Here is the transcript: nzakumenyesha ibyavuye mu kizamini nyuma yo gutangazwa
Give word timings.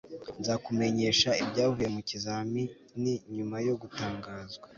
nzakumenyesha 0.39 1.29
ibyavuye 1.43 1.87
mu 1.95 2.01
kizamini 2.09 3.13
nyuma 3.35 3.57
yo 3.67 3.73
gutangazwa 3.81 4.67